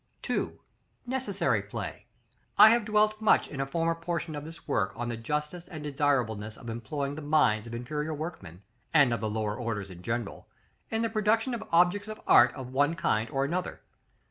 §XXXII. 0.25 0.35
2. 0.55 0.59
Necessary 1.05 1.61
play. 1.61 2.07
I 2.57 2.71
have 2.71 2.85
dwelt 2.85 3.21
much 3.21 3.47
in 3.47 3.61
a 3.61 3.67
former 3.67 3.93
portion 3.93 4.33
of 4.35 4.45
this 4.45 4.67
work, 4.67 4.93
on 4.95 5.09
the 5.09 5.15
justice 5.15 5.67
and 5.67 5.83
desirableness 5.83 6.57
of 6.57 6.71
employing 6.71 7.13
the 7.13 7.21
minds 7.21 7.67
of 7.67 7.75
inferior 7.75 8.15
workmen, 8.15 8.63
and 8.95 9.13
of 9.13 9.21
the 9.21 9.29
lower 9.29 9.55
orders 9.55 9.91
in 9.91 10.01
general, 10.01 10.47
in 10.89 11.03
the 11.03 11.09
production 11.11 11.53
of 11.53 11.63
objects 11.71 12.07
of 12.07 12.19
art 12.25 12.51
of 12.55 12.73
one 12.73 12.95
kind 12.95 13.29
or 13.29 13.45
another. 13.45 13.81